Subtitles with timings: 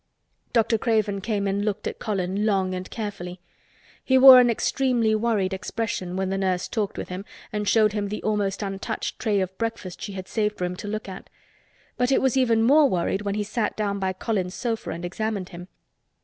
[0.51, 0.79] Dr.
[0.79, 3.39] Craven came and looked at Colin long and carefully,
[4.03, 8.07] He wore an extremely worried expression when the nurse talked with him and showed him
[8.07, 12.19] the almost untouched tray of breakfast she had saved for him to look at—but it
[12.19, 15.67] was even more worried when he sat down by Colin's sofa and examined him.